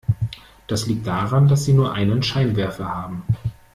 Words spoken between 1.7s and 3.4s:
nur einen Scheinwerfer haben.